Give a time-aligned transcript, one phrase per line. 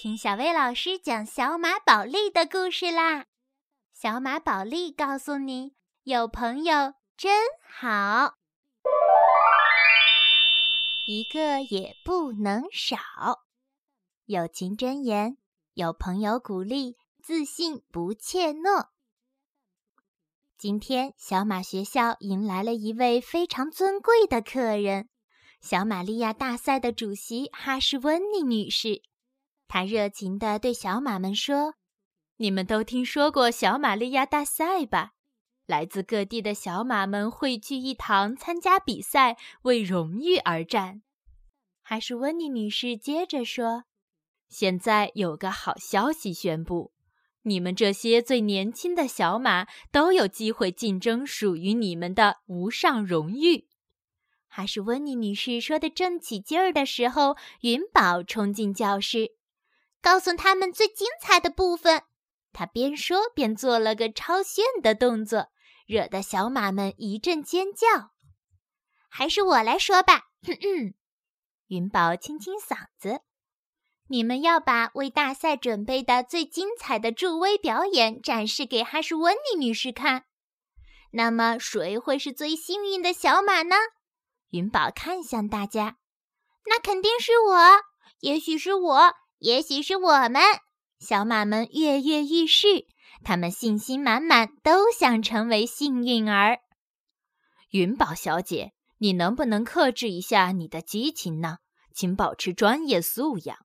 [0.00, 3.24] 听小薇老师讲小马宝莉的故事啦！
[3.92, 5.74] 小马宝莉告诉你，
[6.04, 7.32] 有朋友真
[7.68, 8.36] 好，
[11.04, 12.96] 一个也不能少。
[14.26, 15.36] 友情箴言：
[15.74, 18.90] 有朋友鼓励，自信不怯懦。
[20.56, 25.08] 今天，小马学校迎来了一位非常尊贵的客人——
[25.60, 29.02] 小玛利亚大赛的主席哈什温妮女士。
[29.68, 31.74] 他热情地对小马们说
[32.38, 35.12] ：“你们都听说过小玛利亚大赛吧？
[35.66, 41.02] 来自各地的小马们汇聚一堂参加比赛，为荣誉而战。”
[41.84, 43.84] 还是温妮女士接着说
[44.48, 46.92] ：“现在有个好消息宣布，
[47.42, 53.68] 你们这些最年轻的小马都有机会竞争属于你们的无上荣誉。”
[54.48, 59.32] 还是温妮女士说的正起劲儿的时候，云宝冲进教室。
[60.00, 62.02] 告诉他们最精彩的部分。
[62.52, 65.48] 他边说边做了个超炫的动作，
[65.86, 68.10] 惹得小马们一阵尖叫。
[69.08, 70.24] 还是我来说吧，
[71.68, 73.20] 云宝清清嗓子
[74.08, 80.24] ：“你们要把为大赛准备的最精彩的助威表演展示给哈什温妮女士看。
[81.12, 83.76] 那么，谁会是最幸运的小马呢？”
[84.50, 85.98] 云宝看向大家
[86.64, 87.58] ：“那肯定是我，
[88.20, 90.42] 也许是我。”也许是我们
[90.98, 92.86] 小马们跃跃欲试，
[93.22, 96.58] 他们信心满满，都想成为幸运儿。
[97.70, 101.58] 云宝小姐，你能不能克制一下你的激情呢？
[101.94, 103.56] 请保持专业素养。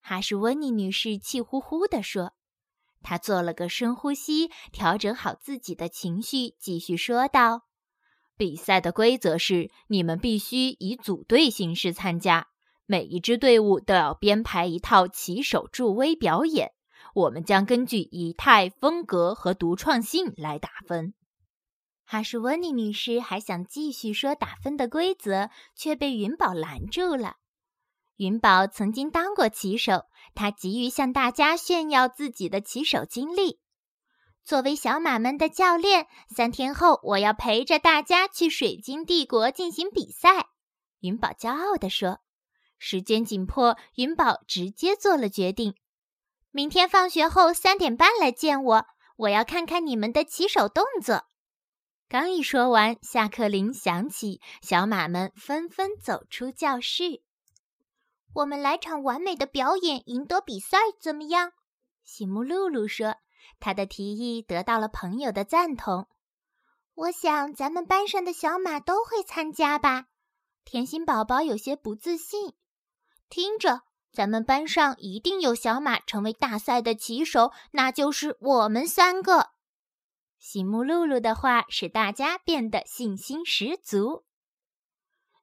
[0.00, 2.32] 哈什温妮女士气呼呼地说。
[3.02, 7.62] 她做了个深呼吸，调整好自己的情绪，继续说道
[8.38, 12.46] ：“比赛的规则是，你们必须以组队形式参加。”
[12.92, 16.72] 每一支队伍都要编排一套骑手助威表演，
[17.14, 21.14] 我们将根据仪态、风格和独创性来打分。
[22.04, 27.36] 哈什温妮女士还想继续说打分的规则，却被云宝拦住了。
[28.16, 33.58] 云宝曾经当过骑手，他急于向大家炫耀自己的骑手经历。
[34.44, 40.50] 作为小马们的教练，三天后我要陪着大家去水晶帝国进行比赛。
[41.00, 42.18] 云宝骄傲地说。
[42.84, 45.76] 时间紧迫，云宝直接做了决定：
[46.50, 48.86] 明天放学后三点半来见我，
[49.18, 51.26] 我要看看你们的起手动作。
[52.08, 57.22] 刚一说完，下课铃响起，小马们纷纷走出教室。
[58.34, 61.52] 我们来场完美的表演，赢得比赛，怎么样？
[62.02, 63.14] 喜木露露说，
[63.60, 66.08] 他的提议得到了朋友的赞同。
[66.94, 70.06] 我想咱们班上的小马都会参加吧。
[70.64, 72.54] 甜心宝宝有些不自信。
[73.32, 73.80] 听着，
[74.12, 79.52] 咱们班上一定有小马成为大赛的骑手，那就是我们三个。
[80.38, 84.26] 喜木露露的话使大家变得信心十足。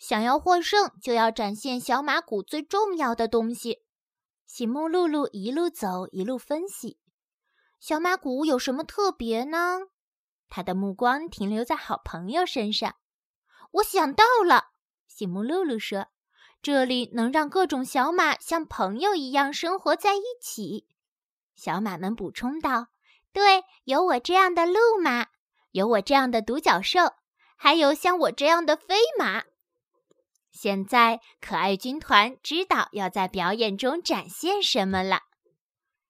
[0.00, 3.84] 想要获胜，就要展现小马谷最重要的东西。
[4.46, 6.98] 喜木露露一路走一路分析，
[7.78, 9.82] 小马谷有什么特别呢？
[10.48, 12.96] 他的目光停留在好朋友身上。
[13.70, 14.70] 我想到了，
[15.06, 16.08] 喜木露露说。
[16.62, 20.86] 这里能让各种小马像朋友一样生活在一起。
[21.54, 22.88] 小马们补充道
[23.32, 25.28] ：“对，有我这样的鹿马，
[25.70, 27.14] 有我这样的独角兽，
[27.56, 29.44] 还有像我这样的飞马。”
[30.50, 35.20] 现在，可爱军团知道要在表演中展现什么了。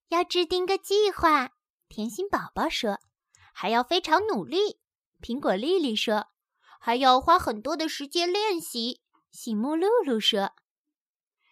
[0.09, 1.51] 要制定个计划，
[1.89, 3.01] 甜心宝宝说
[3.53, 4.79] ：“还要非常努力。”
[5.21, 6.29] 苹果丽丽说
[6.81, 9.03] ：“还要花很多的时间练习。”
[9.37, 10.53] 醒目露露说：“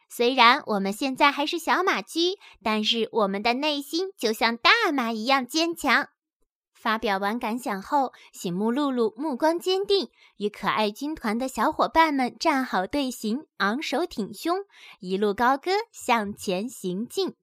[0.08, 6.08] 虽然我们现在还是小马驹，但是我们的内心就像大马一样坚强。”
[6.74, 10.08] 发表完感想后，醒目露露目光坚定，
[10.38, 14.64] 与可爱军团的小伙伴们站好队形，昂首挺胸，
[15.00, 17.34] 一路高歌向前行进。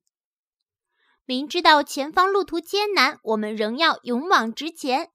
[1.26, 5.12] 明知道前方路途艰难，我们仍要勇往直前。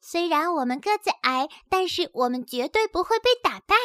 [0.00, 3.76] 虽然我们个子矮，但是我们绝对不会被打败。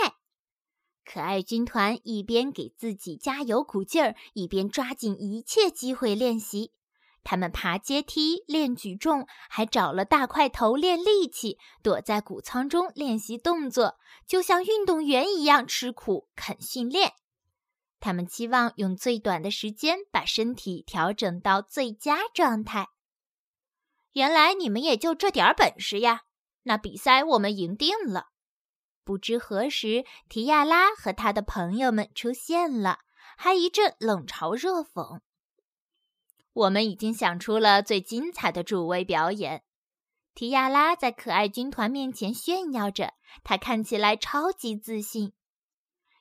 [1.11, 6.71] 可爱军团一边给自己加油鼓劲儿，一边抓紧一切机会练习。
[7.23, 13.97] 他们爬阶梯、练举重，还找了大块头练力气，躲在谷仓中练习动作，
[14.27, 17.13] 就像运动员一样吃苦肯训练。
[17.99, 22.89] 他们期望用最短的时间把身体调整到最佳状态。
[24.13, 26.21] 原来你们也就这点本事呀！
[26.63, 28.27] 那比赛我们赢定了。
[29.09, 32.99] 不知何时，提亚拉和他的朋友们出现了，
[33.35, 35.21] 还一阵冷嘲热讽。
[36.53, 39.63] 我们已经想出了最精彩的助威表演。
[40.35, 45.33] 提亚拉在可爱军团面前炫耀着，她看起来超级自信，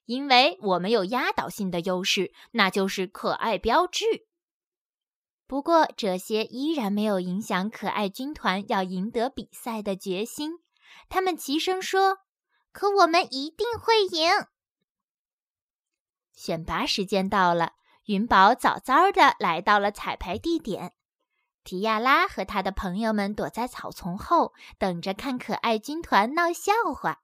[0.06, 4.06] 因为我们有压倒性的优势，那就是可爱标志。
[5.46, 10.60] 不过，这些依然没有影响可爱军团要赢得比赛的决心。
[11.10, 12.20] 他们齐声说
[12.72, 14.30] ：“可我们一定会赢！”
[16.32, 17.72] 选拔时间到了，
[18.04, 20.92] 云宝早早的来到了彩排地点。
[21.64, 27.22] 提亚拉和他的朋友们躲在草丛后，等着看可爱军团闹笑话。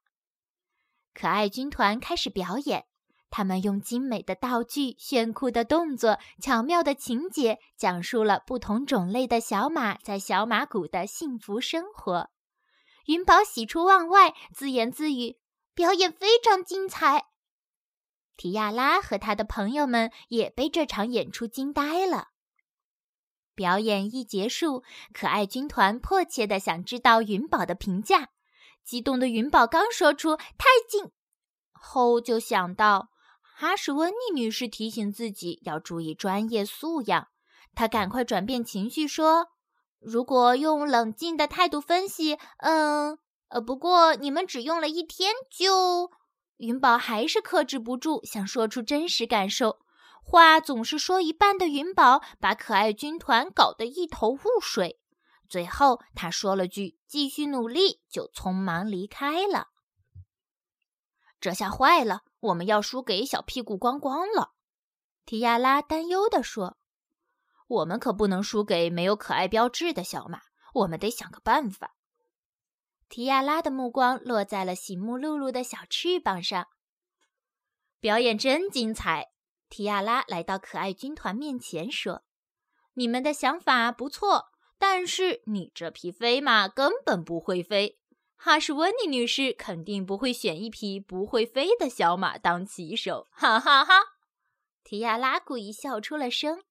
[1.14, 2.86] 可爱军团开始表演，
[3.30, 12.30] 他们用精美的道具、炫酷的动作、巧妙的情节，讲述了不同种类的小马在小马谷的幸福生活。
[13.06, 15.38] 云宝喜出望外，自言自语
[15.74, 17.26] ：“表演非常精彩。”
[18.36, 22.28] 提亚拉和他的朋友们也被这场演出惊呆了。
[23.54, 28.30] 表演一结束，可爱军团迫切地想知道云宝的评价。
[28.84, 31.12] 激动的云宝刚说出“太近”，
[31.72, 33.10] 后就想到
[33.40, 37.28] 哈什温妮女士提醒自己要注意专业素养。
[37.76, 39.50] 他赶快转变情绪说
[40.04, 43.18] ：“如果用冷静的态度分析，嗯，
[43.48, 46.10] 呃，不过你们只用了一天就……”
[46.58, 49.78] 云宝还是克制不住想说出真实感受。
[50.22, 55.00] 话总是说一半的云宝，把可爱军团搞得一头雾水。
[55.48, 59.68] 最后，他说了句“继续努力”，就匆忙离开了。
[61.40, 64.52] 这下坏了，我们要输给小屁股光光了。
[65.26, 66.78] 提亚拉担忧地说
[67.66, 70.40] ：“我们可不能输给没有可爱标志的小马，
[70.74, 71.96] 我们得想个办法。”
[73.08, 76.68] 提亚拉的目光落在了醒目露露的小翅膀上。
[78.00, 79.28] 表演真精彩。
[79.70, 82.22] 提亚拉来到可爱军团面前说
[82.94, 87.98] ：“你们的想法不错，但是你这匹飞马根本不会飞。
[88.36, 93.94] 哈什温妮女士肯定不会选一匹不会飞的小马当骑手。”哈哈哈！
[94.84, 96.62] 提亚拉故意笑出了声。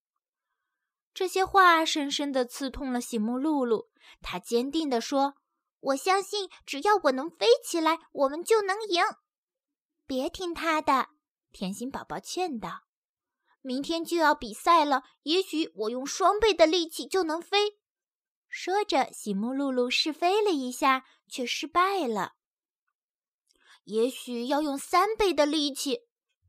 [1.14, 3.90] 这些话深深地刺痛了喜木露露。
[4.22, 5.36] 她坚定地说
[5.80, 9.04] ：“我相信，只要我能飞起来，我们就能赢。”
[10.06, 11.10] 别听他的，
[11.52, 12.84] 甜心宝宝劝道。
[13.62, 17.78] 明天就要比赛了，也许我用双倍的力气就能飞。
[18.50, 22.34] 说着，喜木露露试飞了一下，却失败了。
[23.86, 26.02] 也许要用三倍的力气。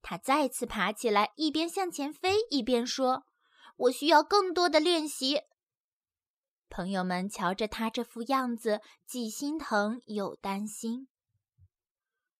[0.03, 3.25] 他再次爬起来，一边向前飞，一边说
[3.77, 5.43] ：“我需要更多的练习。”
[6.71, 11.09] 朋友们瞧着他这副样子，既心疼又担心。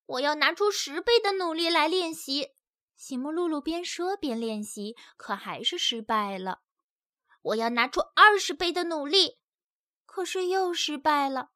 [0.07, 2.49] 我要拿出十倍的努力来练习。
[2.97, 6.61] 喜木露露边说边练习，可还是失败了。
[7.43, 9.39] 我要拿出二十倍的努力，
[10.07, 11.51] 可是又失败了。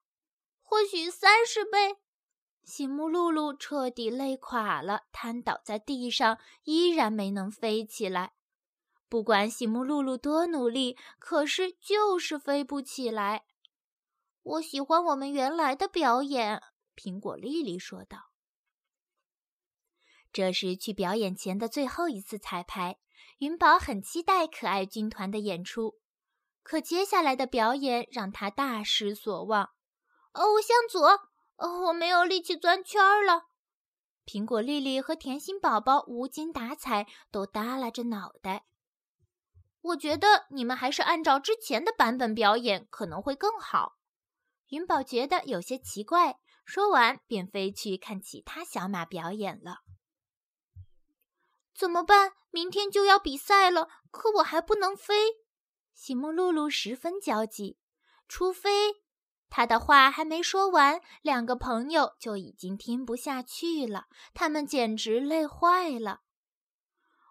[0.62, 1.96] 或许三十倍。
[2.64, 8.34] 喜木露露彻底累垮了，瘫倒在地上，依然没能飞起来。
[9.08, 13.44] 不管喜木露露多努力，可是就是飞不起来。
[14.42, 16.62] 我喜欢我们原来的表演，
[16.94, 18.30] 苹果丽丽说道。
[20.30, 22.98] 这是去表演前的最后一次彩排，
[23.38, 25.94] 云宝很期待可爱军团的演出。
[26.62, 29.70] 可接下来的表演让他大失所望。
[30.34, 31.08] 哦，向左，
[31.56, 33.46] 哦，我没有力气钻圈了。
[34.26, 38.66] 苹果丽丽和甜心宝宝无精打采，都耷拉着脑袋。
[39.80, 43.96] 我觉得你们还是按照之前的版本表演可能会更好。
[44.68, 49.78] 云宝觉得有些奇怪，说完便飞去看其他小马表演了。
[51.74, 52.32] 怎么办？
[52.50, 55.14] 明天就要比赛了，可我还不能飞。
[55.94, 57.78] 喜木露露十分焦急。
[58.26, 59.02] 除非……
[59.50, 64.06] 他的话还没说完，两个朋友就已经听不下去了。
[64.34, 66.20] 他们简直累坏了。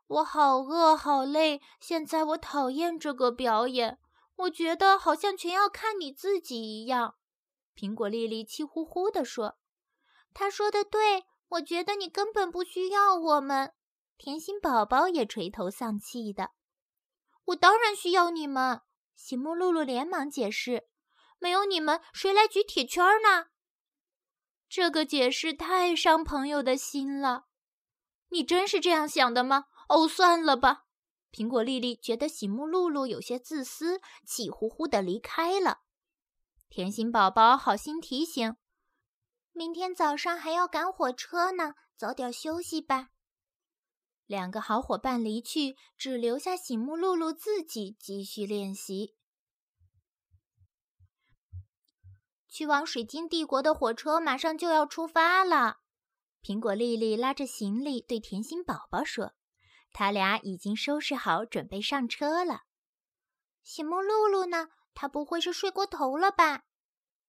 [0.07, 1.61] 我好饿，好累。
[1.79, 3.99] 现在我讨厌这个表演。
[4.37, 7.15] 我觉得好像全要看你自己一样。
[7.75, 9.57] 苹果丽丽气呼呼地说
[10.33, 13.73] ：“他说的对，我觉得你根本不需要我们。”
[14.17, 16.51] 甜心宝宝也垂头丧气的。
[17.45, 18.81] 我当然需要你们，
[19.15, 20.87] 喜木露露连忙解释。
[21.39, 23.47] 没有你们，谁来举铁圈呢？
[24.69, 27.45] 这个解释太伤朋友的心了。
[28.29, 29.65] 你真是这样想的吗？
[29.87, 30.85] 哦，算了吧。
[31.31, 35.81] 苹果丽丽觉得醒目露露有些自私，气呼呼的离开了。
[36.69, 38.55] 甜心宝宝好心提醒：
[39.51, 43.09] 明天早上还要赶火车呢，早点休息吧。
[44.25, 49.15] 两个好伙伴离去，只留下醒目露露自己继续练习。
[52.49, 55.77] 去往水晶帝国的火车马上就要出发了。
[56.41, 59.33] 苹果丽丽拉着行李对甜心宝宝说
[59.93, 62.63] ：“他俩已经收拾好，准备上车了。”
[63.63, 64.69] 醒目露露呢？
[64.93, 66.63] 她不会是睡过头了吧？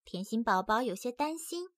[0.05, 1.69] 甜心宝宝有些担心。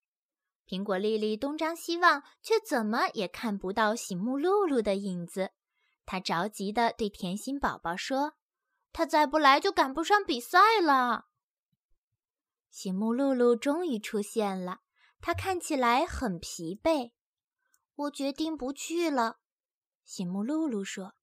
[0.67, 5.51] 苹果丽丽东张西望，却怎么也看不到醒目露露的影子。
[6.07, 8.35] 她着急地对甜心宝宝说
[8.93, 11.27] ：“她再不来就赶不上比赛了。”
[12.71, 14.79] 醒目露露终于出现了，
[15.21, 17.11] 她看起来很疲惫。
[17.97, 19.40] 我决定不去了，
[20.11, 21.15] 醒目露露说：“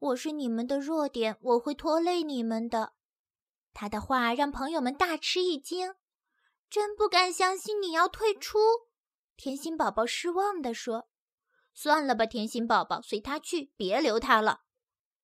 [0.00, 2.94] 我是你们的弱点，我会拖累你们的。”
[3.74, 5.94] 他的话让朋友们大吃一惊。
[6.70, 8.58] 真不敢相信你要退出，
[9.36, 11.10] 甜心宝宝失望地说
[11.74, 14.62] ：“算了吧，甜心宝宝，随他去，别留他了。”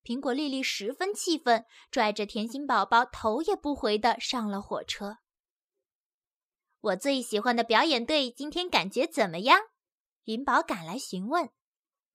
[0.04, 5.16] 苹果丽丽十分气愤，拽着甜心宝宝头也不回地上了火车。
[6.80, 9.58] 我最喜欢的表演队今天感觉怎么样？
[10.24, 11.48] 云宝赶来询问。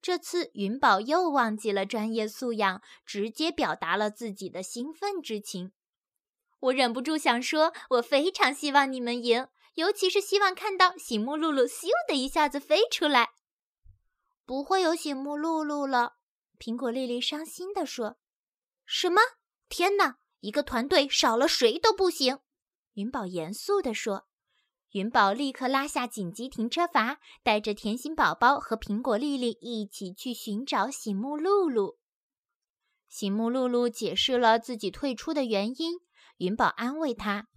[0.01, 5.71] 这次云宝又忘记了专业素养，直接表达了自己的兴奋之情。
[6.59, 13.29] 我忍不住想说，我非常希望你们赢，尤其是希望看到醒目露露咻的一下子飞出来。
[14.45, 16.13] 不会有醒目露露了，
[16.57, 18.17] 苹果丽丽伤心地说。
[18.85, 19.21] 什么？
[19.67, 20.19] 天哪！
[20.39, 22.39] 一个团队少了谁都不行。
[22.93, 24.27] 云宝严肃地说。
[24.97, 31.99] 云宝立刻拉下紧急停车阀，带着甜心宝宝和苹果丽丽一起去寻找醒目露露。
[33.07, 35.99] 醒目露露解释了自己退出的原因。
[36.37, 37.47] 云宝安慰他：“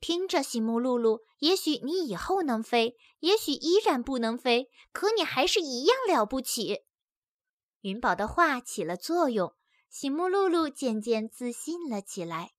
[0.00, 6.80] 听着，醒目露露，也许你以后能飞，也许依然不能飞，可你还是一样了不起。”
[7.82, 9.54] 云宝的话起了作用，
[9.88, 12.54] 醒目露露渐渐自信了起来。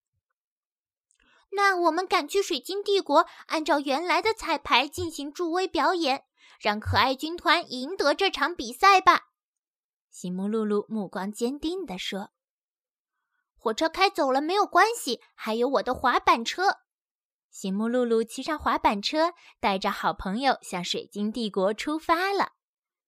[1.51, 6.23] 那我们赶去水晶帝国，按照原来的彩排进行助威表演，
[6.59, 9.27] 让可爱军团赢得这场比赛吧。”
[10.09, 12.31] 醒目露露目光坚定地说。
[13.55, 16.77] 火车开走了没有关系，还有我的滑板车。
[17.51, 22.53] 醒目露露骑上滑板车，带着好朋友向水晶帝国出发了。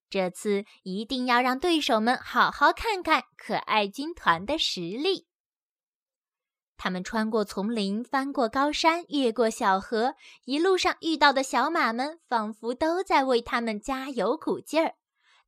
[0.10, 5.28] 这次一定要让对手们好好看看可爱军团的实力。
[6.84, 14.96] 他们穿过丛林，翻过高山，越过小河，一路上遇到的小马们仿佛都在为他们加油鼓劲儿。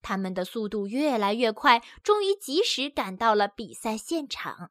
[0.03, 4.69] 他们的速度越来越快，终于及时赶到了比赛现场。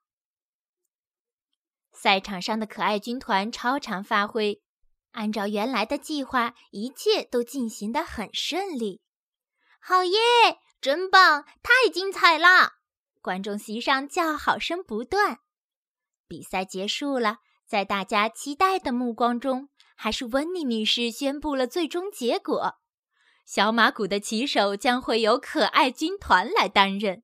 [1.90, 4.62] 赛场上的可爱军团超常发挥，
[5.10, 9.02] 按照原来的计划，一切都进行得很顺利。
[9.80, 10.20] 好耶，
[10.80, 12.74] 真棒，太精彩了！
[13.20, 15.40] 观众席上叫好声不断。
[16.32, 22.76] 比赛结束了，在大家期待的目光中，还是温妮女士宣布了最终结果：
[23.44, 27.22] 小马谷的骑手将会由可爱军团来担任。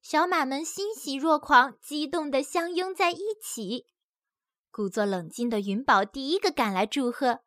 [0.00, 3.86] 小马们欣喜若狂，激动地相拥在一起。
[4.70, 7.40] 故作冷静的云宝第一个赶来祝贺，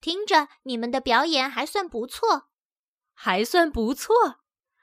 [0.00, 2.44] 听着，你们的表演还算不错，
[3.12, 4.14] 还算不错。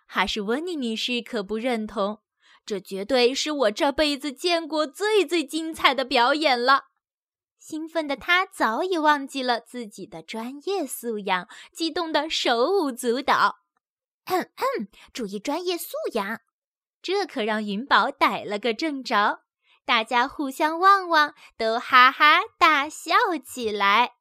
[0.05, 2.21] 哈是温妮女士可不认同，
[2.65, 6.85] 这绝对是我这辈子见过最最精彩的表演了。
[7.59, 13.57] 兴奋的他早已忘记了自己的专业素养，激动的手舞足蹈。
[15.13, 16.41] 注意专业素养，
[17.01, 19.41] 这可让云宝逮了个正着。
[19.85, 24.13] 大家互相望望，都哈哈大笑起来。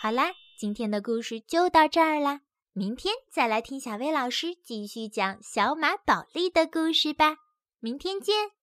[0.00, 2.42] 好啦，今天的故事就到这儿啦，
[2.78, 7.38] 明天再来听小薇老师继续讲小马宝莉的故事吧。
[7.80, 8.57] 明天见。